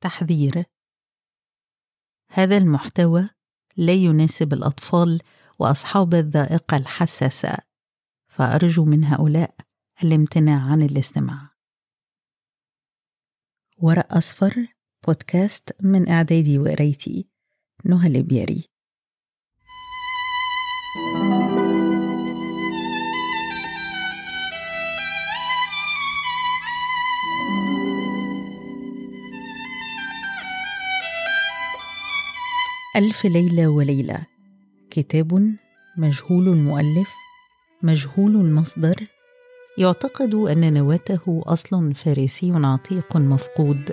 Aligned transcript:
تحذير. 0.00 0.64
هذا 2.30 2.56
المحتوى 2.56 3.30
لا 3.76 3.92
يناسب 3.92 4.52
الأطفال 4.52 5.22
وأصحاب 5.58 6.14
الذائقة 6.14 6.76
الحساسة 6.76 7.58
فأرجو 8.28 8.84
من 8.84 9.04
هؤلاء 9.04 9.54
الامتناع 10.02 10.60
عن 10.60 10.82
الاستماع. 10.82 11.50
ورق 13.78 14.14
أصفر 14.14 14.66
بودكاست 15.06 15.76
من 15.82 16.08
إعدادي 16.08 16.58
وقرايتي 16.58 17.28
نهى 17.84 18.06
البياري 18.06 18.67
ألف 32.98 33.24
ليلة 33.24 33.68
وليلة. 33.68 34.26
كتاب 34.90 35.54
مجهول 35.96 36.48
المؤلف 36.48 37.10
مجهول 37.82 38.36
المصدر. 38.36 39.06
يعتقد 39.78 40.34
أن 40.34 40.74
نواته 40.74 41.42
أصل 41.46 41.94
فارسي 41.94 42.52
عتيق 42.54 43.16
مفقود 43.16 43.92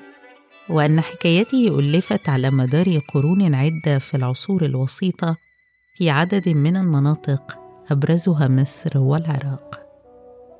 وأن 0.69 1.01
حكايته 1.01 1.79
ألفت 1.79 2.29
على 2.29 2.49
مدار 2.51 2.99
قرون 3.13 3.55
عدة 3.55 3.99
في 3.99 4.17
العصور 4.17 4.65
الوسيطة 4.65 5.37
في 5.95 6.09
عدد 6.09 6.49
من 6.49 6.77
المناطق 6.77 7.59
أبرزها 7.91 8.47
مصر 8.47 8.97
والعراق. 8.97 9.87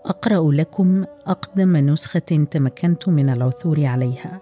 أقرأ 0.06 0.52
لكم 0.52 1.06
أقدم 1.26 1.78
نسخة 1.78 2.20
تمكنت 2.52 3.10
من 3.10 3.30
العثور 3.30 3.86
عليها 3.86 4.42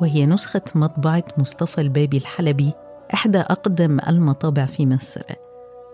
وهي 0.00 0.26
نسخة 0.26 0.64
مطبعة 0.74 1.24
مصطفى 1.38 1.80
البابي 1.80 2.16
الحلبي 2.16 2.72
إحدى 3.14 3.38
أقدم 3.38 3.98
المطابع 4.08 4.66
في 4.66 4.86
مصر 4.86 5.22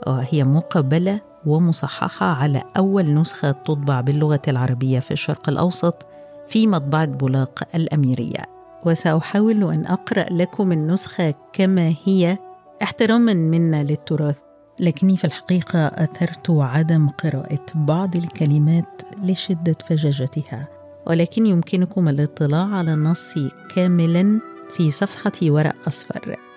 وهي 0.07 0.45
مقبلة 0.45 1.21
ومصححة 1.47 2.27
على 2.27 2.63
أول 2.77 3.15
نسخة 3.15 3.51
تطبع 3.51 4.01
باللغة 4.01 4.43
العربية 4.49 5.01
في 5.01 5.11
الشرق 5.11 5.49
الأوسط 5.49 6.07
في 6.49 6.67
مطبعة 6.67 7.07
بولاق 7.07 7.63
الأميرية. 7.75 8.45
وسأحاول 8.87 9.75
أن 9.75 9.87
أقرأ 9.87 10.27
لكم 10.31 10.73
النسخة 10.73 11.35
كما 11.53 11.95
هي. 12.05 12.39
احتراما 12.83 13.35
منا 13.35 13.85
للتراث 13.85 14.37
لكني 14.81 15.17
في 15.17 15.25
الحقيقة 15.25 15.87
أثرت 15.87 16.51
عدم 16.51 17.09
قراءة 17.09 17.65
بعض 17.75 18.17
الكلمات 18.17 19.03
لشدة 19.23 19.77
فجاجتها 19.87 20.69
ولكن 21.07 21.47
يمكنكم 21.47 22.09
الاطلاع 22.09 22.67
على 22.67 22.95
النص 22.95 23.35
كاملا 23.75 24.41
في 24.71 24.91
صفحة 24.91 25.33
ورق 25.43 25.75
أصفر. 25.87 26.48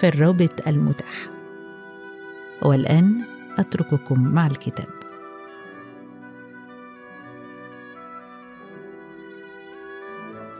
في 0.00 0.08
الرابط 0.08 0.68
المتاح. 0.68 1.28
والآن 2.62 3.22
أترككم 3.58 4.20
مع 4.20 4.46
الكتاب. 4.46 4.88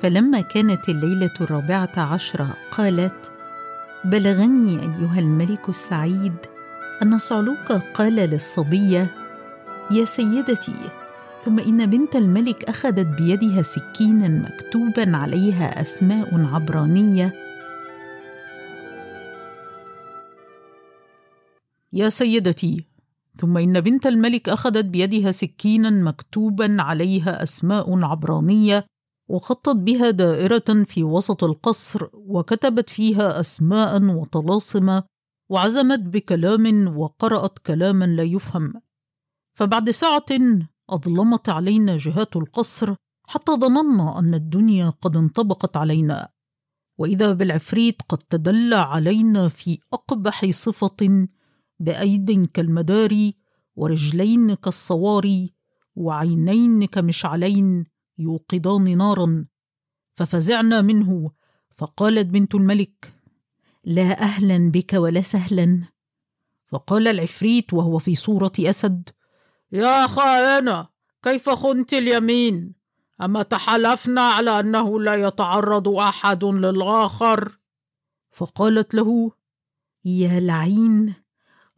فلما 0.03 0.41
كانت 0.41 0.89
الليلة 0.89 1.35
الرابعة 1.41 1.93
عشرة 1.97 2.57
قالت 2.71 3.33
بلغني 4.05 4.81
أيها 4.83 5.19
الملك 5.19 5.69
السعيد 5.69 6.37
أن 7.03 7.19
صعلوك 7.19 7.73
قال 7.95 8.15
للصبية 8.15 9.15
يا 9.91 10.05
سيدتي 10.05 10.91
ثم 11.45 11.59
إن 11.59 11.87
بنت 11.87 12.17
الملك 12.17 12.65
أخذت 12.65 13.07
بيدها 13.07 13.63
سكينا 13.63 14.29
مكتوبا 14.29 15.17
عليها 15.17 15.83
أسماء 15.83 16.47
عبرانية 16.55 17.48
يا 21.93 22.09
سيدتي. 22.09 22.89
ثم 23.41 23.57
إن 23.57 23.81
بنت 23.81 24.07
الملك 24.07 24.49
أخذت 24.49 24.85
بيدها 24.85 25.31
سكينا 25.31 25.91
مكتوبا 25.91 26.77
عليها 26.83 27.43
أسماء 27.43 28.05
عبرانية 28.05 28.87
وخطت 29.29 29.77
بها 29.77 30.11
دائرة 30.11 30.85
في 30.87 31.05
وسط 31.05 31.45
القصر 31.45 32.09
وكتبت 32.13 32.91
فيها 32.91 33.41
أسماء 33.41 34.03
وطلاسم 34.03 35.01
وعزمت 35.51 35.99
بكلام 35.99 36.97
وقرأت 36.99 37.59
كلاما 37.59 38.05
لا 38.05 38.23
يفهم. 38.23 38.73
فبعد 39.55 39.91
ساعة 39.91 40.27
أظلمت 40.91 41.49
علينا 41.49 41.97
جهات 41.97 42.37
القصر 42.37 42.95
حتى 43.29 43.53
ظننا 43.53 44.19
أن 44.19 44.35
الدنيا 44.35 44.91
قد 44.91 45.17
انطبقت 45.17 45.77
علينا. 45.77 46.29
وإذا 46.99 47.33
بالعفريت 47.33 48.03
قد 48.09 48.19
تدلى 48.19 48.77
علينا 48.77 49.49
في 49.49 49.79
أقبح 49.93 50.51
صفة 50.51 51.27
بأيد 51.79 52.47
كالمداري 52.47 53.35
ورجلين 53.77 54.55
كالصواري 54.55 55.55
وعينين 55.97 56.85
كمشعلين 56.85 57.85
يوقدان 58.19 58.99
نارا. 58.99 59.47
ففزعنا 60.15 60.83
منه 60.83 61.31
فقالت 61.77 62.27
بنت 62.27 62.55
الملك 62.55 63.15
لا 63.85 64.21
أهلا 64.23 64.71
بك 64.71 64.93
ولا 64.93 65.21
سهلا. 65.21 65.83
فقال 66.67 67.09
العفريت 67.09 67.75
وهو 67.75 67.99
في 67.99 68.15
صورة 68.15 68.53
أسد 68.61 69.09
يا 69.73 70.07
خائنة 70.07 70.89
كيف 71.23 71.51
خنت 71.51 71.95
اليمين؟ 71.95 72.75
أما 73.23 73.43
تحالفنا 73.43 74.21
على 74.21 74.61
أنه 74.61 75.01
لا 75.01 75.15
يتعرض 75.15 75.89
أحد 75.89 76.45
للآخر؟ 76.45 77.59
فقالت 78.31 78.95
له 78.95 79.33
يا 80.05 80.41
لعين 80.41 81.15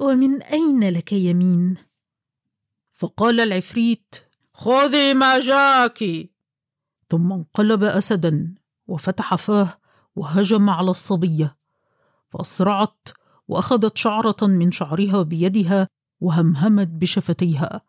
ومن 0.01 0.43
أين 0.43 0.89
لك 0.89 1.13
يمين؟ 1.13 1.77
فقال 2.93 3.41
العفريت 3.41 4.15
خذي 4.55 5.15
ما 5.15 5.41
جاءك 5.41 6.31
ثم 7.09 7.33
انقلب 7.33 7.85
اسدا 7.85 8.55
وفتح 8.89 9.35
فاه 9.35 9.79
وهجم 10.17 10.71
على 10.71 10.91
الصبية. 10.91 11.57
فأسرعت 12.29 13.09
وأخذت 13.49 13.97
شعرة 13.97 14.37
من 14.43 14.71
شعرها 14.71 15.23
بيدها 15.23 15.89
وهمهمت 16.21 16.89
بشفتيها. 16.89 17.81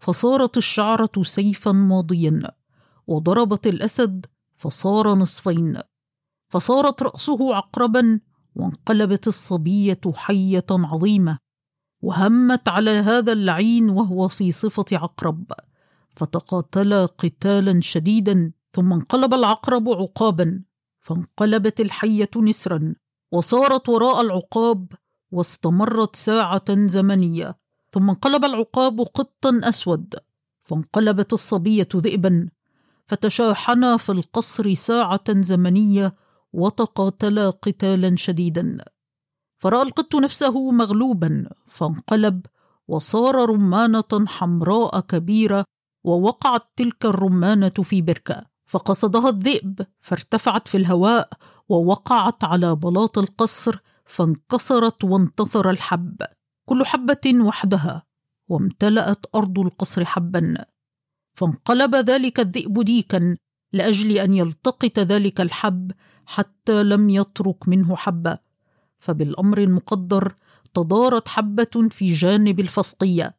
فصارت 0.00 0.56
الشعرة 0.56 1.22
سيفا 1.22 1.72
ماضيا 1.72 2.42
وضربت 3.06 3.66
الأسد 3.66 4.26
فصار 4.56 5.14
نصفين. 5.14 5.78
فصارت 6.48 7.02
رأسه 7.02 7.54
عقربا 7.54 8.20
وانقلبت 8.54 9.28
الصبية 9.28 10.00
حية 10.14 10.66
عظيمة. 10.70 11.47
وهمت 12.02 12.68
على 12.68 12.90
هذا 12.90 13.32
اللعين 13.32 13.90
وهو 13.90 14.28
في 14.28 14.52
صفة 14.52 14.84
عقرب 14.92 15.52
فتقاتلا 16.10 17.06
قتالا 17.06 17.80
شديدا 17.80 18.52
ثم 18.72 18.92
انقلب 18.92 19.34
العقرب 19.34 19.88
عقابا 19.88 20.62
فانقلبت 21.00 21.80
الحية 21.80 22.30
نسرا 22.36 22.94
وصارت 23.32 23.88
وراء 23.88 24.20
العقاب 24.20 24.92
واستمرت 25.32 26.16
ساعة 26.16 26.86
زمنية 26.86 27.58
ثم 27.92 28.10
انقلب 28.10 28.44
العقاب 28.44 29.00
قطا 29.00 29.60
أسود 29.64 30.14
فانقلبت 30.64 31.32
الصبية 31.32 31.88
ذئبا 31.96 32.48
فتشاحنا 33.06 33.96
في 33.96 34.12
القصر 34.12 34.74
ساعة 34.74 35.40
زمنية 35.40 36.14
وتقاتلا 36.52 37.50
قتالا 37.50 38.16
شديدا. 38.16 38.84
فرأى 39.58 39.82
القط 39.82 40.16
نفسه 40.16 40.70
مغلوبا 40.70 41.48
فانقلب 41.66 42.46
وصار 42.88 43.34
رمانة 43.34 44.26
حمراء 44.26 45.00
كبيرة 45.00 45.64
ووقعت 46.04 46.62
تلك 46.76 47.06
الرمانة 47.06 47.68
في 47.68 48.02
بركة. 48.02 48.46
فقصدها 48.66 49.28
الذئب 49.28 49.86
فارتفعت 50.00 50.68
في 50.68 50.76
الهواء 50.76 51.28
ووقعت 51.68 52.44
على 52.44 52.74
بلاط 52.74 53.18
القصر 53.18 53.78
فانكسرت 54.04 55.04
وانتثر 55.04 55.70
الحب. 55.70 56.16
كل 56.68 56.84
حبة 56.86 57.34
وحدها 57.34 58.02
وامتلأت 58.48 59.26
أرض 59.34 59.58
القصر 59.58 60.04
حبا. 60.04 60.64
فانقلب 61.34 61.94
ذلك 61.94 62.40
الذئب 62.40 62.82
ديكا 62.84 63.36
لأجل 63.72 64.18
أن 64.18 64.34
يلتقط 64.34 64.98
ذلك 64.98 65.40
الحب 65.40 65.92
حتى 66.26 66.82
لم 66.82 67.10
يترك 67.10 67.68
منه 67.68 67.96
حبة. 67.96 68.47
فبالأمر 68.98 69.58
المقدر 69.58 70.34
تدارت 70.74 71.28
حبة 71.28 71.88
في 71.90 72.12
جانب 72.12 72.60
الفسطيه 72.60 73.36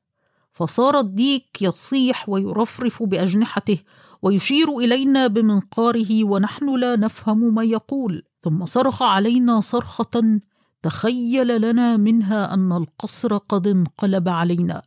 فصار 0.53 1.00
الديك 1.00 1.61
يصيح 1.61 2.29
ويرفرف 2.29 3.03
بأجنحته 3.03 3.77
ويشير 4.21 4.77
إلينا 4.77 5.27
بمنقاره 5.27 6.23
ونحن 6.23 6.75
لا 6.75 6.95
نفهم 6.95 7.56
ما 7.56 7.63
يقول 7.63 8.23
ثم 8.41 8.65
صرخ 8.65 9.01
علينا 9.01 9.61
صرخة 9.61 10.39
تخيل 10.81 11.61
لنا 11.61 11.97
منها 11.97 12.53
أن 12.53 12.71
القصر 12.71 13.38
قد 13.38 13.67
انقلب 13.67 14.29
علينا 14.29 14.81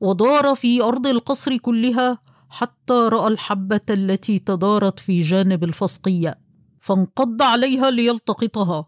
ودار 0.00 0.54
في 0.54 0.82
أرض 0.82 1.06
القصر 1.06 1.56
كلها 1.56 2.18
حتى 2.48 2.92
رأى 2.92 3.26
الحبة 3.26 3.80
التي 3.90 4.38
تدارت 4.38 5.00
في 5.00 5.20
جانب 5.20 5.64
الفسقية 5.64 6.38
فانقض 6.80 7.42
عليها 7.42 7.90
ليلتقطها. 7.90 8.86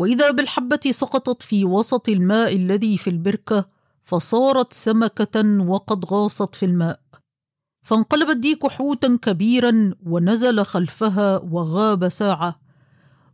وإذا 0.00 0.30
بالحبة 0.30 0.80
سقطت 0.90 1.42
في 1.42 1.64
وسط 1.64 2.08
الماء 2.08 2.56
الذي 2.56 2.98
في 2.98 3.10
البركة 3.10 3.68
فصارت 4.04 4.72
سمكة 4.72 5.64
وقد 5.64 6.04
غاصت 6.04 6.54
في 6.54 6.66
الماء. 6.66 7.00
فانقلب 7.82 8.30
الديك 8.30 8.66
حوتا 8.66 9.18
كبيرا 9.22 9.94
ونزل 10.06 10.64
خلفها 10.64 11.38
وغاب 11.38 12.08
ساعة. 12.08 12.60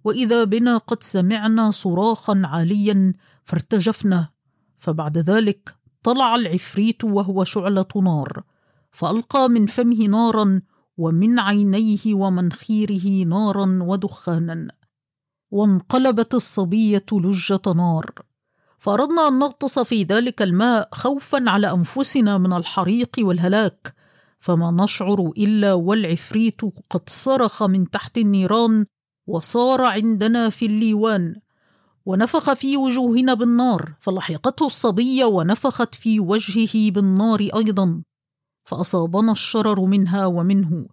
وإذا 0.05 0.45
بنا 0.45 0.79
قد 0.79 1.03
سمعنا 1.03 1.71
صراخا 1.71 2.43
عاليا 2.45 3.15
فارتجفنا. 3.45 4.29
فبعد 4.79 5.19
ذلك 5.19 5.75
طلع 6.03 6.35
العفريت 6.35 7.05
وهو 7.05 7.45
شعلة 7.45 7.89
نار. 8.03 8.43
فألقى 8.93 9.49
من 9.49 9.67
فمه 9.67 10.07
نارا 10.07 10.61
ومن 10.97 11.39
عينيه 11.39 12.15
ومنخيره 12.15 13.27
نارا 13.27 13.79
ودخانا. 13.83 14.76
وانقلبت 15.57 16.35
الصبية 16.35 17.05
لجة 17.13 17.61
نار. 17.67 18.11
فأردنا 18.79 19.29
أن 19.29 19.39
نغطس 19.39 19.79
في 19.79 20.03
ذلك 20.03 20.43
الماء 20.43 20.89
خوفا 20.93 21.45
على 21.47 21.71
أنفسنا 21.71 22.39
من 22.39 22.53
الحريق 22.53 23.11
والهلاك. 23.19 23.95
فما 24.41 24.71
نشعر 24.71 25.33
إلا 25.39 25.73
والعفريت 25.73 26.61
قد 26.91 27.09
صرخ 27.09 27.63
من 27.63 27.91
تحت 27.91 28.19
النيران 28.19 28.87
وصار 29.27 29.81
عندنا 29.81 30.51
في 30.51 30.67
الليوان. 30.67 31.35
ونفخ 32.07 32.53
في 32.53 32.77
وجوهنا 32.77 33.35
بالنار 33.35 33.95
فلحقته 34.01 34.67
الصبية 34.67 35.25
ونفخت 35.25 35.95
في 35.95 36.21
وجهه 36.21 36.91
بالنار 36.91 37.41
أيضا. 37.41 38.03
فأصابنا 38.65 39.33
الشرر 39.33 39.81
منها 39.81 40.27
ومنه. 40.27 40.87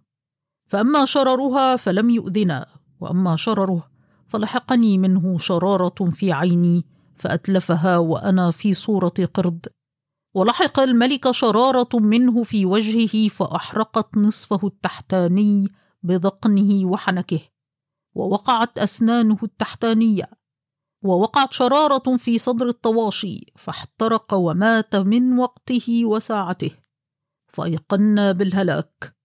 فأما 0.66 1.04
شررها 1.04 1.76
فلم 1.76 2.10
يؤذنا 2.10 2.66
وأما 3.00 3.36
شرره 3.36 3.93
فلحقني 4.26 4.98
منه 4.98 5.38
شرارة 5.38 6.10
في 6.10 6.32
عيني 6.32 6.84
فأتلفها 7.16 7.98
وأنا 7.98 8.50
في 8.50 8.74
صورة 8.74 9.14
قرد. 9.34 9.66
ولحق 10.34 10.80
الملك 10.80 11.30
شرارة 11.30 11.88
منه 11.94 12.42
في 12.42 12.66
وجهه 12.66 13.28
فأحرقت 13.28 14.16
نصفه 14.16 14.66
التحتاني 14.66 15.68
بذقنه 16.02 16.86
وحنكه. 16.86 17.40
ووقعت 18.14 18.78
أسنانه 18.78 19.38
التحتانية. 19.42 20.30
ووقعت 21.02 21.52
شرارة 21.52 22.16
في 22.16 22.38
صدر 22.38 22.68
الطواشي 22.68 23.52
فاحترق 23.56 24.34
ومات 24.34 24.96
من 24.96 25.38
وقته 25.38 26.04
وساعته. 26.04 26.70
فأيقنا 27.48 28.32
بالهلاك. 28.32 29.16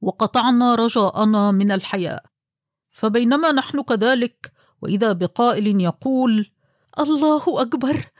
وقطعنا 0.00 0.74
رجاءنا 0.74 1.50
من 1.50 1.72
الحياة 1.72 2.22
فبينما 2.98 3.52
نحن 3.52 3.82
كذلك 3.82 4.52
وإذا 4.82 5.12
بقائل 5.12 5.80
يقول 5.80 6.50
الله 6.98 7.42
أكبر 7.62 8.10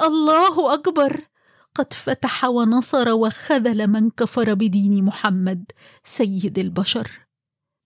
الله 0.00 0.74
أكبر 0.74 1.20
قد 1.74 1.92
فتح 1.92 2.44
ونصر 2.44 3.12
وخذل 3.12 3.86
من 3.86 4.10
كفر 4.10 4.54
بدين 4.54 5.04
محمد 5.04 5.72
سيد 6.04 6.58
البشر. 6.58 7.10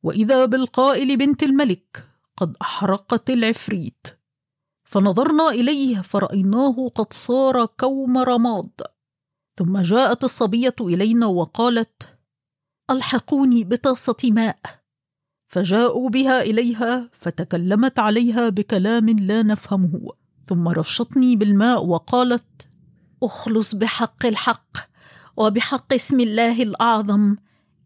وإذا 0.03 0.45
بالقائل 0.45 1.17
بنت 1.17 1.43
الملك 1.43 2.09
قد 2.37 2.57
أحرقت 2.63 3.31
العفريت. 3.31 4.07
فنظرنا 4.85 5.49
إليه 5.49 6.01
فرأيناه 6.01 6.89
قد 6.95 7.13
صار 7.13 7.67
كوم 7.67 8.19
رماد. 8.19 8.71
ثم 9.57 9.79
جاءت 9.79 10.25
الصبية 10.25 10.77
إلينا 10.81 11.27
وقالت 11.27 12.19
ألحقوني 12.91 13.65
بطاسة 13.65 14.17
ماء. 14.25 14.78
فجاءوا 15.49 16.09
بها 16.11 16.43
إليها 16.43 17.11
فتكلمت 17.13 17.99
عليها 17.99 18.49
بكلام 18.49 19.09
لا 19.09 19.43
نفهمه. 19.43 20.09
ثم 20.49 20.69
رشتني 20.69 21.37
بالماء 21.37 21.85
وقالت 21.87 22.69
أخلص 23.23 23.75
بحق 23.75 24.27
الحق 24.27 24.77
وبحق 25.37 25.93
اسم 25.93 26.21
الله 26.21 26.63
الأعظم 26.63 27.37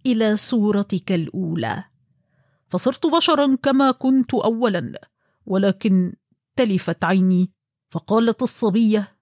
إلى 0.07 0.37
صورتك 0.37 1.13
الأولى. 1.13 1.85
فصرت 2.69 3.07
بشرا 3.07 3.57
كما 3.63 3.91
كنت 3.91 4.35
اولا 4.35 5.01
ولكن 5.47 6.13
تلفت 6.57 7.05
عيني 7.05 7.53
فقالت 7.91 8.43
الصبية 8.43 9.17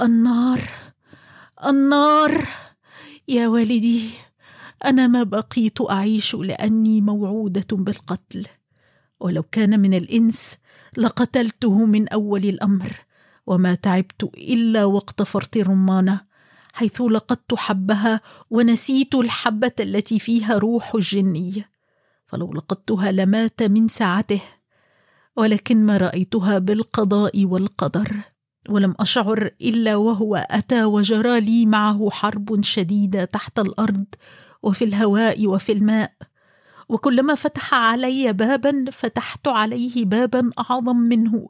النار 0.00 0.60
النار 1.64 2.48
يا 3.28 3.48
والدي. 3.48 4.10
أنا 4.84 5.06
ما 5.06 5.22
بقيت 5.22 5.90
أعيش 5.90 6.34
لأني 6.34 7.00
موعودة 7.00 7.66
بالقتل. 7.72 8.46
ولو 9.20 9.42
كان 9.42 9.80
من 9.80 9.94
الإنس 9.94 10.56
لقتلته 10.96 11.84
من 11.84 12.08
أول 12.08 12.44
الأمر 12.44 12.92
وما 13.46 13.74
تعبت 13.74 14.30
إلا 14.38 14.84
وقت 14.84 15.22
فرط 15.22 15.56
رمانة 15.56 16.20
حيث 16.72 17.00
لقدت 17.00 17.54
حبها 17.54 18.20
ونسيت 18.50 19.14
الحبة 19.14 19.72
التي 19.80 20.18
فيها 20.18 20.58
روح 20.58 20.94
الجني. 20.94 21.64
فلو 22.26 22.52
لقدتها 22.52 23.12
لمات 23.12 23.62
من 23.62 23.88
سعته 23.88 24.40
ولكن 25.36 25.86
ما 25.86 25.96
رأيتها 25.96 26.58
بالقضاء 26.58 27.44
والقدر. 27.44 28.16
ولم 28.68 28.94
أشعر 29.00 29.50
إلا 29.60 29.96
وهو 29.96 30.36
أتى 30.36 30.84
وجرى 30.84 31.40
لي 31.40 31.66
معه 31.66 32.10
حرب 32.10 32.62
شديدة 32.62 33.24
تحت 33.24 33.58
الأرض 33.58 34.04
وفي 34.62 34.84
الهواء 34.84 35.46
وفي 35.46 35.72
الماء. 35.72 36.12
وكلما 36.88 37.34
فتح 37.34 37.74
علي 37.74 38.32
بابا 38.32 38.84
فتحت 38.92 39.48
عليه 39.48 40.04
بابا 40.04 40.50
أعظم 40.58 40.96
منه 40.96 41.48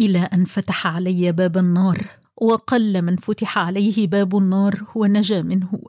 إلى 0.00 0.18
أن 0.18 0.44
فتح 0.44 0.86
علي 0.86 1.32
باب 1.32 1.58
النار. 1.58 2.06
وقل 2.36 3.02
من 3.02 3.16
فتح 3.16 3.58
عليه 3.58 4.06
باب 4.06 4.36
النار 4.36 4.84
ونجا 4.94 5.42
منه. 5.42 5.82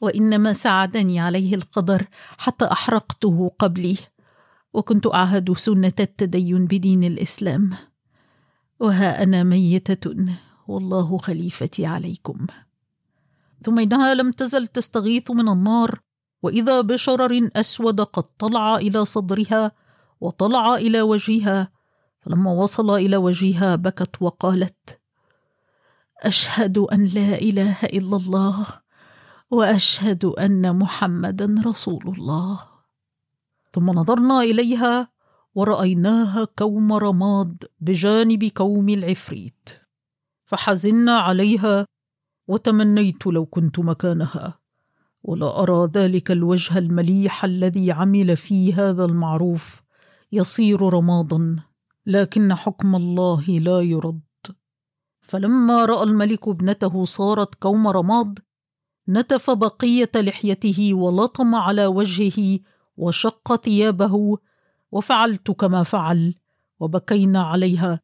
وإنما 0.00 0.52
ساعدني 0.52 1.20
عليه 1.20 1.54
القدر 1.54 2.06
حتى 2.38 2.64
أحرقته 2.64 3.52
قبلي. 3.58 3.96
وكنت 4.72 5.06
أعهد 5.06 5.52
سنة 5.52 5.92
التدين 6.00 6.66
بدين 6.66 7.04
الإسلام. 7.04 7.70
وها 8.80 9.22
أنا 9.22 9.42
ميتة. 9.42 10.14
والله 10.68 11.18
خليفتي 11.18 11.86
عليكم. 11.86 12.46
ثم 13.64 13.78
إنها 13.78 14.14
لم 14.14 14.30
تزل 14.30 14.66
تستغيث 14.66 15.30
من 15.30 15.48
النار 15.48 16.00
وإذا 16.42 16.80
بشرر 16.80 17.50
أسود 17.56 18.00
قد 18.00 18.22
طلع 18.22 18.76
إلى 18.76 19.04
صدرها 19.04 19.72
وطلع 20.20 20.74
إلى 20.74 21.02
وجهها 21.02 21.72
فلما 22.20 22.52
وصل 22.52 22.90
إلى 22.90 23.16
وجهها 23.16 23.76
بكت 23.76 24.22
وقالت 24.22 25.00
أشهد 26.18 26.78
أن 26.78 27.04
لا 27.04 27.34
إله 27.34 27.84
إلا 27.84 28.16
الله 28.16 28.66
وأشهد 29.50 30.24
أن 30.24 30.78
محمدا 30.78 31.62
رسول 31.66 32.14
الله. 32.18 32.60
ثم 33.72 33.90
نظرنا 33.90 34.40
إليها 34.40 35.08
ورأيناها 35.54 36.44
كوم 36.44 36.92
رماد 36.92 37.64
بجانب 37.80 38.44
كوم 38.44 38.88
العفريت 38.88 39.68
فحزنا 40.44 41.16
عليها 41.18 41.86
وتمنيت 42.50 43.26
لو 43.26 43.46
كنت 43.46 43.78
مكانها. 43.78 44.58
ولا 45.22 45.62
أرى 45.62 45.90
ذلك 45.94 46.30
الوجه 46.30 46.78
المليح 46.78 47.44
الذي 47.44 47.92
عمل 47.92 48.36
فيه 48.36 48.90
هذا 48.90 49.04
المعروف 49.04 49.82
يصير 50.32 50.80
رمادا 50.82 51.56
لكن 52.06 52.54
حكم 52.54 52.96
الله 52.96 53.44
لا 53.48 53.80
يرد. 53.80 54.20
فلما 55.20 55.84
رأى 55.84 56.02
الملك 56.02 56.48
ابنته 56.48 57.04
صارت 57.04 57.54
كوم 57.54 57.88
رماد 57.88 58.38
نتف 59.08 59.50
بقية 59.50 60.10
لحيته 60.16 60.94
ولطم 60.94 61.54
على 61.54 61.86
وجهه 61.86 62.58
وشق 62.96 63.64
ثيابه 63.64 64.38
وفعلت 64.92 65.50
كما 65.50 65.82
فعل 65.82 66.34
وبكينا 66.80 67.42
عليها. 67.42 68.00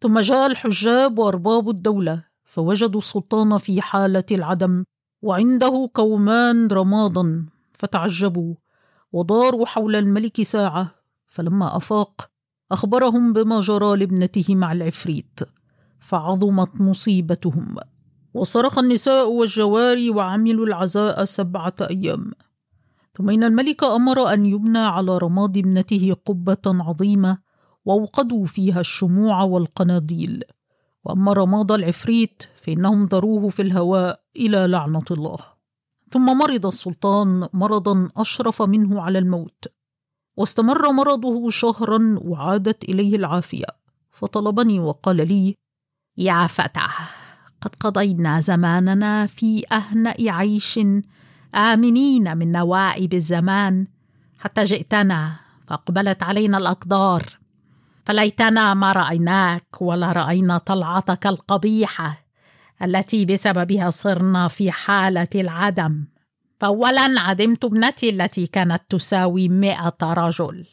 ثم 0.00 0.20
جاء 0.20 0.46
الحجاب 0.46 1.18
وأرباب 1.18 1.68
الدولة. 1.68 2.27
فوجدوا 2.48 3.00
السلطان 3.00 3.58
في 3.58 3.80
حالة 3.80 4.24
العدم 4.30 4.84
وعنده 5.22 5.90
كومان 5.92 6.68
رمادا 6.68 7.46
فتعجبوا 7.72 8.54
وداروا 9.12 9.66
حول 9.66 9.96
الملك 9.96 10.42
ساعة 10.42 10.90
فلما 11.26 11.76
أفاق 11.76 12.30
أخبرهم 12.72 13.32
بما 13.32 13.60
جرى 13.60 13.96
لابنته 13.96 14.54
مع 14.54 14.72
العفريت 14.72 15.40
فعظمت 16.00 16.80
مصيبتهم 16.80 17.76
وصرخ 18.34 18.78
النساء 18.78 19.30
والجواري 19.30 20.10
وعملوا 20.10 20.66
العزاء 20.66 21.24
سبعة 21.24 21.74
أيام. 21.80 22.32
ثم 23.14 23.30
إن 23.30 23.44
الملك 23.44 23.84
أمر 23.84 24.32
أن 24.32 24.46
يبنى 24.46 24.78
على 24.78 25.18
رماد 25.18 25.58
ابنته 25.58 26.16
قبة 26.26 26.62
عظيمة 26.66 27.38
وأوقدوا 27.84 28.46
فيها 28.46 28.80
الشموع 28.80 29.42
والقناديل. 29.42 30.44
وأما 31.04 31.32
رماد 31.32 31.72
العفريت 31.72 32.42
فإنهم 32.62 33.04
ذروه 33.04 33.48
في 33.48 33.62
الهواء 33.62 34.20
إلى 34.36 34.66
لعنة 34.66 35.04
الله. 35.10 35.38
ثم 36.10 36.38
مرض 36.38 36.66
السلطان 36.66 37.48
مرضا 37.52 38.10
أشرف 38.16 38.62
منه 38.62 39.02
على 39.02 39.18
الموت. 39.18 39.64
واستمر 40.36 40.92
مرضه 40.92 41.50
شهرا 41.50 42.18
وعادت 42.22 42.84
إليه 42.84 43.16
العافية. 43.16 43.66
فطلبني 44.10 44.80
وقال 44.80 45.16
لي 45.16 45.54
يا 46.16 46.46
فتى 46.46 46.88
قد 47.60 47.74
قضينا 47.80 48.40
زماننا 48.40 49.26
في 49.26 49.64
أهنأ 49.72 50.14
عيش 50.20 50.80
آمنين 51.54 52.36
من 52.36 52.52
نوائب 52.52 53.14
الزمان. 53.14 53.86
حتى 54.38 54.64
جئتنا 54.64 55.40
فأقبلت 55.66 56.22
علينا 56.22 56.58
الأقدار 56.58 57.37
فليتنا 58.08 58.74
ما 58.74 58.92
رأيناك 58.92 59.82
ولا 59.82 60.12
رأينا 60.12 60.58
طلعتك 60.58 61.26
القبيحة 61.26 62.24
التي 62.82 63.24
بسببها 63.24 63.90
صرنا 63.90 64.48
في 64.48 64.70
حالة 64.70 65.28
العدم. 65.34 66.06
فأولا 66.60 67.14
عدمت 67.20 67.64
ابنتي 67.64 68.10
التي 68.10 68.46
كانت 68.46 68.82
تساوي 68.88 69.48
مئة 69.48 69.96
رجل. 70.02 70.66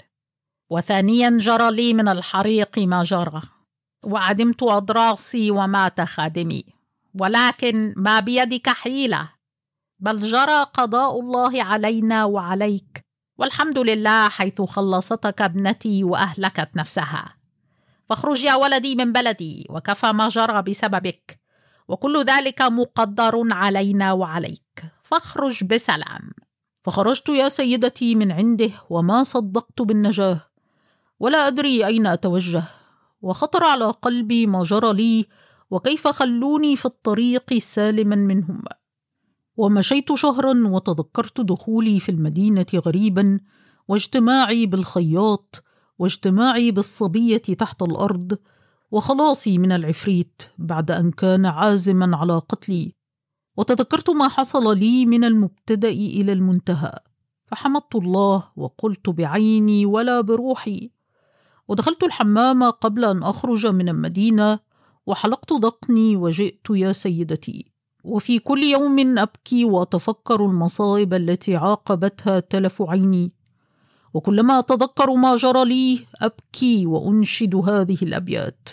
وثانيا 0.70 1.30
جرى 1.30 1.72
لي 1.72 1.94
من 1.94 2.08
الحريق 2.08 2.80
ما 2.80 3.04
جرى. 3.04 3.42
وعدمت 4.04 4.63
أضراسي 4.63 5.51
ومات 5.51 6.01
خادمي 6.01 6.63
ولكن 7.20 7.94
ما 7.98 8.20
بيدك 8.20 8.70
حيلة. 8.70 9.30
بل 10.00 10.20
جرى 10.20 10.63
قضاء 10.74 11.20
الله 11.20 11.63
علينا 11.63 12.25
وعليك 12.25 13.04
والحمد 13.38 13.80
لله 13.80 14.30
حيث 14.30 14.62
خلصتك 14.62 15.42
ابنتي 15.42 16.04
وأهلكت 16.04 16.70
نفسها. 16.75 17.36
فاخرج 18.10 18.44
يا 18.44 18.56
ولدي 18.56 18.96
من 18.96 19.12
بلدي 19.12 19.68
وكفى 19.70 20.12
ما 20.12 20.30
جرى 20.30 20.62
بسببك 20.62 21.39
وكل 21.88 22.24
ذلك 22.24 22.62
مقدر 22.62 23.44
علينا 23.51 24.13
وعليك. 24.13 24.84
فاخرج 25.04 25.63
بسلام. 25.63 26.32
فخرجت 26.84 27.30
يا 27.30 27.50
سيدتي 27.50 28.15
من 28.15 28.32
عنده 28.32 28.72
وما 28.89 29.24
صدقت 29.24 29.82
بالنجاة 29.82 30.42
ولا 31.20 31.48
أدري 31.48 31.86
أين 31.86 32.08
أتوجه. 32.08 32.63
وخطر 33.22 33.63
على 33.63 33.86
قلبي 33.86 34.48
ما 34.48 34.63
جرى 34.63 34.94
لي 34.94 35.25
وكيف 35.72 36.08
خلوني 36.08 36.75
في 36.75 36.86
الطريق 36.86 37.54
سالما 37.54 38.15
منهم. 38.15 38.63
ومشيت 39.57 40.13
شهرا 40.13 40.67
وتذكرت 40.67 41.41
دخولي 41.41 42.00
في 42.00 42.09
المدينة 42.09 42.65
غريبا 42.75 43.39
واجتماعي 43.88 44.65
بالخياط 44.65 45.63
واجتماعي 46.00 46.71
بالصبية 46.71 47.38
تحت 47.38 47.81
الأرض 47.81 48.38
وخلاصي 48.91 49.57
من 49.57 49.71
العفريت 49.71 50.43
بعد 50.57 50.91
أن 50.91 51.12
كان 51.12 51.45
عازما 51.45 52.17
على 52.17 52.38
قتلي. 52.38 52.95
وتذكرت 53.57 54.09
ما 54.09 54.27
حصل 54.27 54.77
لي 54.77 55.05
من 55.05 55.24
المبتدأ 55.24 55.89
إلى 55.89 56.31
المنتهى. 56.31 57.00
فحمدت 57.47 57.95
الله 57.95 58.43
وقلت 58.55 59.09
بعيني 59.09 59.85
ولا 59.85 60.21
بروحي. 60.21 60.91
ودخلت 61.67 62.03
الحمام 62.03 62.63
قبل 62.63 63.05
أن 63.05 63.24
أخرج 63.24 63.67
من 63.67 63.89
المدينة 63.89 64.59
وحلقت 65.05 65.53
ذقني 65.53 66.15
وجئت 66.15 66.69
يا 66.69 66.91
سيدتي. 66.91 67.75
وفي 68.05 68.39
كل 68.39 68.63
يوم 68.63 69.17
أبكي 69.17 69.65
وأتفكر 69.65 70.45
المصائب 70.45 71.13
التي 71.13 71.55
عاقبتها 71.55 72.39
تلف 72.39 72.81
عيني. 72.81 73.31
وكلما 74.13 74.59
أتذكر 74.59 75.13
ما 75.13 75.35
جرى 75.35 75.65
لي 75.65 76.05
أبكي 76.21 76.85
وأنشد 76.85 77.55
هذه 77.55 77.97
الأبيات. 78.01 78.69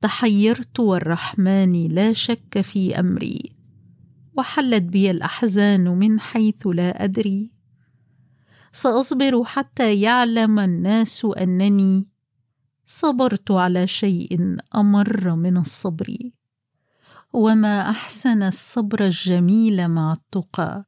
تحيرت 0.00 0.80
والرحمن 0.80 1.88
لا 1.88 2.12
شك 2.12 2.60
في 2.60 2.98
أمري 2.98 3.52
وحلت 4.36 4.82
بي 4.82 5.10
الأحزان 5.10 5.84
من 5.84 6.20
حيث 6.20 6.66
لا 6.66 7.04
أدري. 7.04 7.50
سأصبر 8.72 9.44
حتى 9.44 10.00
يعلم 10.00 10.58
الناس 10.58 11.26
أنني 11.38 12.06
صبرت 12.86 13.50
على 13.50 13.86
شيء 13.86 14.56
أمر 14.74 15.34
من 15.34 15.56
الصبر. 15.56 16.16
وما 17.34 17.90
أحسن 17.90 18.42
الصبر 18.42 19.04
الجميل 19.04 19.88
مع 19.88 20.12
التقى 20.12 20.84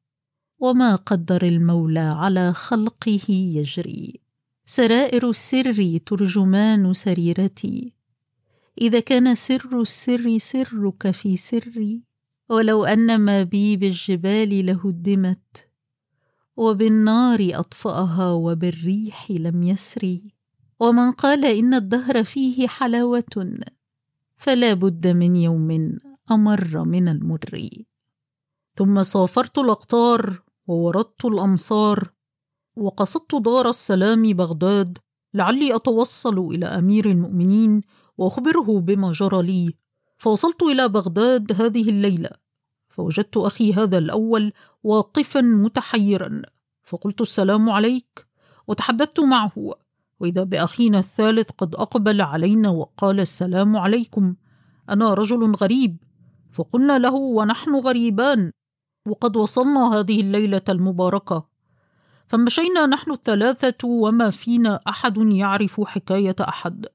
وما 0.58 0.94
قدر 0.94 1.42
المولى 1.42 2.00
على 2.00 2.52
خلقه 2.52 3.30
يجري. 3.30 4.20
سرائر 4.66 5.30
السر 5.30 5.98
ترجمان 6.06 6.94
سريرتي. 6.94 7.92
إذا 8.80 9.00
كان 9.00 9.34
سر 9.34 9.80
السر 9.80 10.38
سرك 10.38 11.10
في 11.10 11.36
سري 11.36 12.02
ولو 12.48 12.84
أن 12.84 13.20
ما 13.20 13.42
بي 13.42 13.76
بالجبال 13.76 14.66
لهدمت 14.66 15.68
وبالنار 16.56 17.50
أطفأها 17.52 18.30
وبالريح 18.32 19.30
لم 19.30 19.62
يسري. 19.62 20.34
ومن 20.80 21.12
قال 21.12 21.44
إن 21.44 21.74
الدهر 21.74 22.24
فيه 22.24 22.68
حلاوة 22.68 23.58
فلا 24.36 24.74
بد 24.74 25.06
من 25.06 25.36
يوم 25.36 25.96
أمر 26.30 26.84
من 26.84 27.08
المر 27.08 27.68
ثم 28.76 29.02
سافرت 29.02 29.58
الأقطار 29.58 30.42
ووردت 30.66 31.24
الأمصار 31.24 32.12
وقصدت 32.76 33.34
دار 33.34 33.68
السلام 33.68 34.32
بغداد 34.32 34.98
لعلي 35.34 35.76
أتوصل 35.76 36.38
إلى 36.38 36.66
أمير 36.66 37.10
المؤمنين 37.10 37.80
وأخبره 38.18 38.80
بما 38.80 39.12
جرى 39.12 39.42
لي. 39.42 39.74
فوصلت 40.16 40.62
إلى 40.62 40.88
بغداد 40.88 41.62
هذه 41.62 41.88
الليلة. 41.90 42.30
فوجدت 42.88 43.36
أخي 43.36 43.72
هذا 43.72 43.98
الأول 43.98 44.52
واقفا 44.82 45.40
متحيرا. 45.40 46.42
فقلت 46.82 47.20
السلام 47.20 47.70
عليك. 47.70 48.26
وتحدثت 48.68 49.20
معه. 49.20 49.74
وإذا 50.20 50.44
بأخينا 50.44 50.98
الثالث 50.98 51.50
قد 51.58 51.74
أقبل 51.74 52.20
علينا 52.20 52.68
وقال 52.68 53.20
السلام 53.20 53.76
عليكم. 53.76 54.34
أنا 54.90 55.14
رجل 55.14 55.54
غريب. 55.54 55.96
فقلنا 56.56 56.98
له 56.98 57.14
ونحن 57.14 57.74
غريبان 57.74 58.52
وقد 59.06 59.36
وصلنا 59.36 59.94
هذه 59.94 60.20
الليلة 60.20 60.62
المباركة. 60.68 61.48
فمشينا 62.26 62.86
نحن 62.86 63.12
الثلاثة 63.12 63.88
وما 63.88 64.30
فينا 64.30 64.80
أحد 64.88 65.16
يعرف 65.16 65.80
حكاية 65.80 66.36
أحد. 66.40 66.86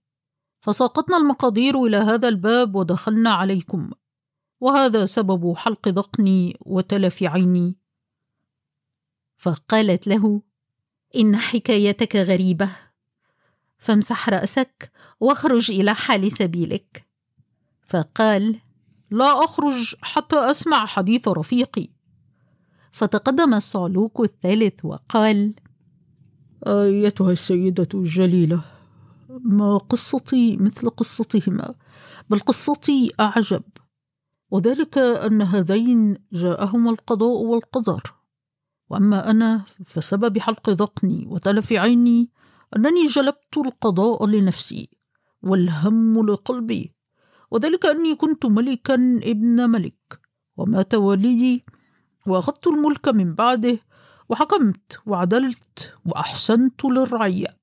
فساقطنا 0.62 1.18
المقادير 1.18 1.84
إلى 1.84 1.98
هذا 1.98 2.28
الباب 2.28 2.76
ودخلنا 2.76 3.30
عليكم. 3.30 3.92
وهذا 4.60 5.06
سبب 5.06 5.54
حلق 5.58 5.88
ذقني 5.88 6.58
وتلف 6.62 7.24
عيني. 7.24 7.76
فقالت 9.38 10.08
له 10.08 10.42
إن 11.16 11.36
حكايتك 11.36 12.16
غريبة 12.16 12.70
فامسح 13.78 14.30
رأسك 14.30 14.92
واخرج 15.20 15.72
إلى 15.72 15.96
حال 15.96 16.32
سبيلك. 16.32 17.08
فقال 17.88 18.60
لا 19.12 19.44
أخرج 19.44 19.96
حتى 20.02 20.36
أسمع 20.36 20.86
حديث 20.86 21.28
رفيقي. 21.28 21.88
فتقدم 22.92 23.54
الصعلوك 23.54 24.20
الثالث 24.20 24.86
وقال 24.86 25.54
أيتها 26.68 27.32
السيدة 27.32 27.88
الجليلة 27.94 28.62
ما 29.30 29.78
قصتي 29.78 30.58
مثل 30.58 30.90
قصتهما 30.90 31.76
بل 32.30 32.40
قصتي 32.40 33.12
أعجب 33.20 33.64
وذلك 34.52 34.98
أن 34.98 35.42
هذين 35.42 36.18
جاءهما 36.34 36.92
القضاء 36.92 37.42
والقدر. 37.42 38.14
وأما 38.90 39.30
أنا 39.32 39.66
فسبب 39.86 40.38
حلق 40.40 40.70
ذقني 40.70 41.26
وتلف 41.28 41.74
عيني 41.74 42.30
أنني 42.76 43.08
جلبت 43.08 43.58
القضاء 43.58 44.26
لنفسي 44.26 44.90
والهم 45.44 46.26
لقلبي. 46.26 46.96
وذلك 47.52 47.86
أني 47.86 48.16
كنت 48.16 48.46
ملكا 48.46 48.94
ابن 49.24 49.70
ملك 49.70 50.20
ومات 50.58 50.96
والدي 50.96 51.66
وأخذت 52.28 52.68
الملك 52.68 53.08
من 53.08 53.34
بعده 53.34 53.80
وحكمت 54.30 55.00
وعدلت 55.06 55.94
وأحسنت 56.06 56.86
للرعية. 56.86 57.58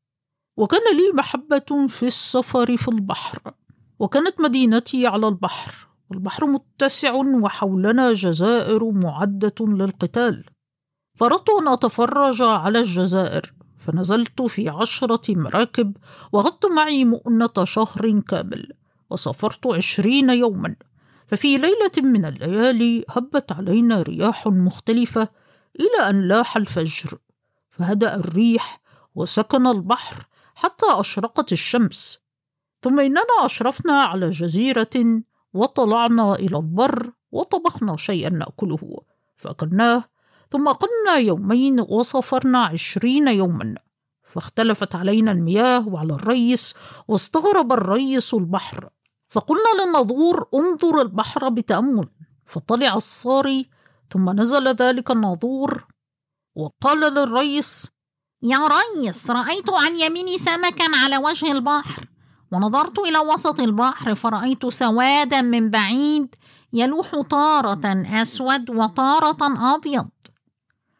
وكان 0.57 0.97
لي 0.97 1.12
محبة 1.14 1.87
في 1.88 2.07
السفر 2.07 2.76
في 2.76 2.88
البحر 2.88 3.54
وكانت 3.99 4.40
مدينتي 4.40 5.07
على 5.07 5.28
البحر 5.28 5.88
والبحر 6.11 6.47
متسع 6.47 7.14
وحولنا 7.14 8.12
جزائر 8.12 8.90
معدة 8.90 9.54
للقتال. 9.61 10.45
فأردت 11.14 11.50
أن 11.61 11.68
أتفرج 11.68 12.42
على 12.42 12.78
الجزائر 12.78 13.54
فنزلت 13.76 14.42
في 14.42 14.68
عشرة 14.68 15.35
مراكب 15.37 15.97
وأخذت 16.33 16.66
معي 16.66 17.04
مؤنة 17.04 17.64
شهر 17.64 18.21
كامل. 18.21 18.73
وسافرت 19.10 19.66
عشرين 19.66 20.30
يوما. 20.30 20.76
ففي 21.26 21.56
ليلة 21.56 21.92
من 21.96 22.24
الليالي 22.24 23.04
هبت 23.08 23.52
علينا 23.52 24.02
رياح 24.02 24.46
مختلفة 24.46 25.28
إلى 25.80 26.10
أن 26.10 26.28
لاح 26.28 26.56
الفجر. 26.56 27.18
فهدأ 27.70 28.14
الريح 28.14 28.80
وسكن 29.14 29.66
البحر 29.66 30.26
حتى 30.54 30.86
أشرقت 30.88 31.52
الشمس. 31.52 32.18
ثم 32.82 33.00
إننا 33.00 33.20
أشرفنا 33.40 33.92
على 33.92 34.30
جزيرة 34.30 35.22
وطلعنا 35.54 36.34
إلى 36.34 36.56
البر 36.56 37.10
وطبخنا 37.32 37.96
شيئا 37.96 38.30
نأكله 38.30 39.02
فأكلناه. 39.36 40.04
ثم 40.50 40.68
قلنا 40.68 41.18
يومين 41.18 41.80
وسافرنا 41.80 42.64
عشرين 42.64 43.28
يوما. 43.28 43.74
فاختلفت 44.22 44.94
علينا 44.94 45.32
المياه 45.32 45.88
وعلى 45.88 46.12
الريس 46.12 46.74
واستغرب 47.08 47.72
الريس 47.72 48.34
البحر. 48.34 48.88
فقلنا 49.28 49.85
للناظور 49.85 50.49
انظر 50.54 51.00
البحر 51.00 51.49
بتأمل 51.49 52.08
فطلع 52.47 52.94
الصاري 52.94 53.70
ثم 54.12 54.30
نزل 54.40 54.68
ذلك 54.68 55.11
الناظور 55.11 55.87
وقال 56.54 57.14
للريس 57.14 57.87
يا 58.42 58.58
ريس 58.68 59.30
رأيت 59.30 59.70
عن 59.70 59.97
يميني 59.97 60.38
سمكا 60.38 60.85
على 60.94 61.16
وجه 61.16 61.52
البحر 61.52 62.08
ونظرت 62.52 62.99
إلى 62.99 63.18
وسط 63.18 63.61
البحر 63.61 64.14
فرأيت 64.14 64.66
سوادا 64.66 65.42
من 65.42 65.70
بعيد 65.70 66.35
يلوح 66.73 67.11
تارة 67.30 68.04
أسود 68.23 68.70
وتارة 68.70 69.75
أبيض. 69.75 70.08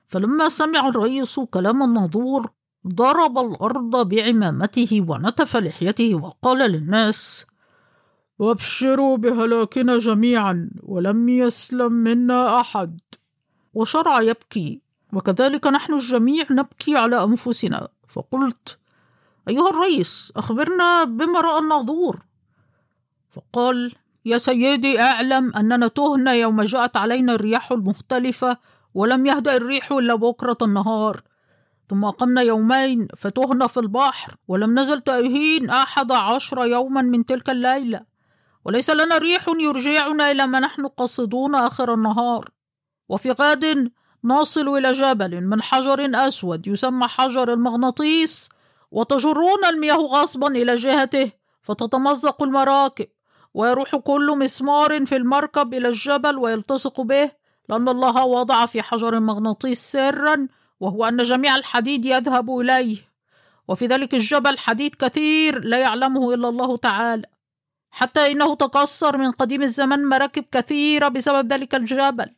فلما 0.07 0.49
سمع 0.49 0.89
الريس 0.89 1.41
كلام 1.41 1.83
الناظور 1.83 2.51
ضرب 2.87 3.39
الأرض 3.39 4.09
بعمامته 4.09 5.05
ونتف 5.09 5.57
لحيته 5.57 6.15
وقال 6.15 6.59
للناس 6.59 7.47
وابشروا 8.39 9.17
بهلاكنا 9.17 9.99
جميعا 9.99 10.71
ولم 10.83 11.29
يسلم 11.29 11.93
منا 11.93 12.61
أحد. 12.61 13.01
وشرع 13.75 14.21
يبكي 14.21 14.83
وكذلك 15.13 15.67
نحن 15.67 15.95
الجميع 15.95 16.47
نبكي 16.51 16.97
على 16.97 17.25
أنفسنا. 17.25 17.89
فقلت 18.09 18.79
أيها 19.49 19.71
الرئيس 19.71 20.33
أخبرنا 20.37 21.05
بما 21.05 21.41
رأى 21.41 21.59
الناظور. 21.59 22.23
فقال 23.31 23.95
يا 24.25 24.39
سيدي 24.39 25.01
أعلم 25.01 25.57
أننا 25.57 25.89
تهنا 25.89 26.33
يوم 26.33 26.63
جاءت 26.63 26.97
علينا 26.97 27.35
الرياح 27.35 27.73
المختلفة 27.73 28.57
ولم 28.95 29.27
يهدأ 29.27 29.57
الريح 29.57 29.93
إلا 29.93 30.15
بكرة 30.15 30.57
النهار. 30.63 31.23
ثم 31.89 32.05
أقمنا 32.05 32.43
يومين 32.43 33.09
فتهنا 33.17 33.67
في 33.67 33.81
البحر 33.81 34.37
ولم 34.49 34.79
نزل 34.79 35.01
تأهين 35.01 35.71
أحد 35.71 36.13
عشر 36.13 36.65
يوما 36.65 37.03
من 37.03 37.27
تلك 37.27 37.51
الليلة. 37.51 38.08
وليس 38.69 38.91
لنا 38.91 39.19
ريح 39.19 39.49
يرجعنا 39.49 40.31
إلى 40.31 40.47
ما 40.47 40.61
نحن 40.61 40.87
قصدون 40.87 41.55
آخر 41.55 41.95
النهار. 41.95 42.49
وفي 43.09 43.31
غد 43.31 43.93
نصل 44.25 44.69
إلى 44.69 44.93
جبل 44.93 45.41
من 45.41 45.63
حجر 45.63 46.11
أسود 46.15 46.67
يسمى 46.67 47.09
حجر 47.09 47.53
المغناطيس 47.53 48.49
وتجرون 48.91 49.65
المياه 49.65 49.97
غصبا 49.97 50.49
إلى 50.49 50.77
جهته 50.77 51.31
فتتمزق 51.63 52.43
المراكب 52.43 53.07
ويروح 53.55 53.97
كل 53.97 54.39
مسمار 54.39 55.07
في 55.07 55.17
المركب 55.17 55.75
إلى 55.75 55.89
الجبل 55.89 56.39
ويلتصق 56.39 57.01
به 57.01 57.31
لأن 57.69 57.89
الله 57.89 58.25
وضع 58.25 58.67
في 58.67 58.83
حجر 58.83 59.15
المغناطيس 59.15 59.93
سرا 59.93 60.49
وهو 60.81 61.05
أن 61.05 61.23
جميع 61.23 61.57
الحديد 61.57 62.05
يذهب 62.05 62.59
إليه. 62.59 62.99
وفي 63.69 63.87
ذلك 63.87 64.15
الجبل 64.15 64.59
حديد 64.59 64.95
كثير 64.95 65.65
لا 65.65 65.79
يعلمه 65.79 66.35
إلا 66.35 66.49
الله 66.49 66.77
تعالى. 66.77 67.38
حتى 67.91 68.33
إنه 68.33 68.55
تكسر 68.55 69.17
من 69.17 69.31
قديم 69.31 69.63
الزمن 69.63 70.05
مراكب 70.05 70.45
كثيرة 70.53 71.09
بسبب 71.09 71.53
ذلك 71.53 71.75
الجبل. 71.75 72.35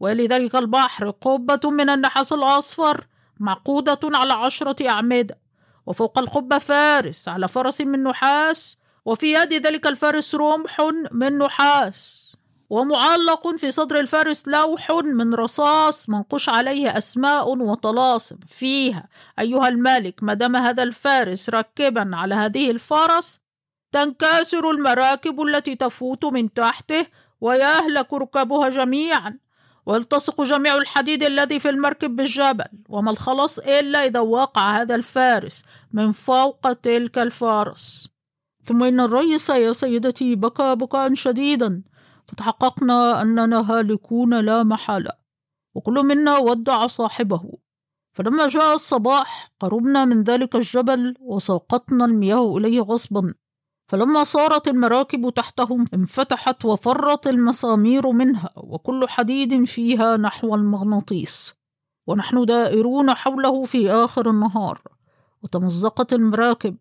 ولذلك 0.00 0.56
البحر 0.56 1.10
قبة 1.10 1.70
من 1.70 1.90
النحاس 1.90 2.32
الأصفر 2.32 3.06
معقودة 3.40 4.00
على 4.04 4.32
عشرة 4.32 4.88
أعمدة 4.88 5.38
وفوق 5.86 6.18
القبة 6.18 6.58
فارس 6.58 7.28
على 7.28 7.48
فرس 7.48 7.80
من 7.80 8.02
نحاس 8.02 8.78
وفي 9.04 9.32
يد 9.32 9.66
ذلك 9.66 9.86
الفارس 9.86 10.34
رمح 10.34 10.80
من 11.12 11.38
نحاس. 11.38 12.28
ومعلق 12.70 13.56
في 13.56 13.70
صدر 13.70 13.98
الفارس 14.00 14.48
لوح 14.48 14.90
من 14.90 15.34
رصاص 15.34 16.08
منقوش 16.08 16.48
عليه 16.48 16.98
أسماء 16.98 17.48
وطلاسم. 17.58 18.36
فيها 18.46 19.08
أيها 19.38 19.68
الملك 19.68 20.22
ما 20.22 20.34
دام 20.34 20.56
هذا 20.56 20.82
الفارس 20.82 21.50
راكبا 21.50 22.10
على 22.16 22.34
هذه 22.34 22.70
الفرس 22.70 23.40
تنكسر 23.92 24.70
المراكب 24.70 25.42
التي 25.42 25.76
تفوت 25.76 26.24
من 26.24 26.52
تحته 26.52 27.06
ويهلك 27.40 28.14
ركابها 28.14 28.68
جميعا 28.68 29.38
ويلتصق 29.86 30.42
جميع 30.42 30.76
الحديد 30.76 31.22
الذي 31.22 31.60
في 31.60 31.68
المركب 31.68 32.16
بالجبل. 32.16 32.64
وما 32.88 33.10
الخلاص 33.10 33.58
إلا 33.58 34.06
إذا 34.06 34.20
وقع 34.20 34.80
هذا 34.80 34.94
الفارس 34.94 35.64
من 35.92 36.12
فوق 36.12 36.72
تلك 36.72 37.18
الفرس 37.18 38.08
ثم 38.64 38.82
إن 38.82 39.00
الرئيس 39.00 39.48
يا 39.48 39.72
سيدتي 39.72 40.36
بكى 40.36 40.74
بكاء 40.74 41.14
شديدا. 41.14 41.82
فتحققنا 42.26 43.22
أننا 43.22 43.70
هالكون 43.72 44.40
لا 44.40 44.62
محالة 44.62 45.10
وكل 45.74 45.94
منا 45.94 46.38
ودع 46.38 46.86
صاحبه. 46.86 47.58
فلما 48.12 48.48
جاء 48.48 48.74
الصباح 48.74 49.52
قربنا 49.60 50.04
من 50.04 50.22
ذلك 50.22 50.56
الجبل 50.56 51.14
وساقطنا 51.20 52.04
المياه 52.04 52.56
إليه 52.56 52.80
غصبا. 52.80 53.34
فلما 53.88 54.24
صارت 54.24 54.68
المراكب 54.68 55.30
تحتهم 55.30 55.84
انفتحت 55.94 56.64
وفرت 56.64 57.26
المسامير 57.26 58.10
منها 58.12 58.50
وكل 58.56 59.08
حديد 59.08 59.64
فيها 59.64 60.16
نحو 60.16 60.54
المغناطيس. 60.54 61.54
ونحن 62.06 62.44
دائرون 62.44 63.14
حوله 63.14 63.64
في 63.64 63.90
آخر 63.90 64.30
النهار. 64.30 64.82
وتمزقت 65.42 66.12
المراكب. 66.12 66.76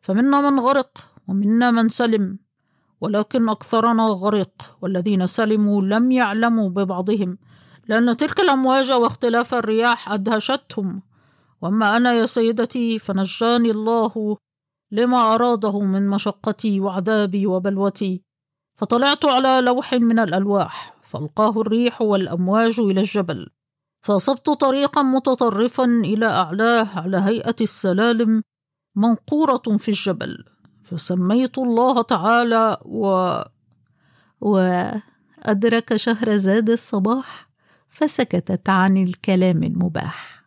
فمنا 0.00 0.50
من 0.50 0.60
غرق 0.60 0.98
ومنا 1.28 1.70
من 1.70 1.88
سلم. 1.88 2.38
ولكن 3.00 3.48
أكثرنا 3.48 4.06
غرق. 4.06 4.76
والذين 4.82 5.26
سلموا 5.26 5.82
لم 5.82 6.12
يعلموا 6.12 6.68
ببعضهم. 6.68 7.38
لأن 7.88 8.16
تلك 8.16 8.40
الأمواج 8.40 8.90
واختلاف 8.92 9.54
الرياح 9.54 10.12
أدهشتهم. 10.12 11.02
وأما 11.62 11.96
أنا 11.96 12.12
يا 12.12 12.26
سيدتي 12.26 12.98
فنجاني 12.98 13.70
الله 13.70 14.36
لما 14.94 15.34
أراده 15.34 15.80
من 15.80 16.08
مشقتي 16.08 16.80
وعذابي 16.80 17.46
وبلوتي. 17.46 18.22
فطلعت 18.76 19.24
على 19.24 19.60
لوح 19.60 19.92
من 19.94 20.18
الألواح 20.18 20.96
فألقاه 21.02 21.60
الريح 21.60 22.02
والأمواج 22.02 22.80
إلى 22.80 23.00
الجبل. 23.00 23.50
فأصبت 24.02 24.50
طريقا 24.50 25.02
متطرفا 25.02 25.84
إلى 25.84 26.26
أعلاه 26.26 26.98
على 26.98 27.16
هيئة 27.16 27.56
السلالم 27.60 28.42
منقورة 28.96 29.76
في 29.78 29.88
الجبل. 29.88 30.44
فسميت 30.84 31.58
الله 31.58 32.02
تعالى 32.02 32.76
و 32.84 33.34
وأدرك 34.40 35.96
شهرزاد 35.96 36.70
الصباح 36.70 37.50
فسكتت 37.88 38.68
عن 38.68 38.96
الكلام 38.96 39.62
المباح. 39.62 40.43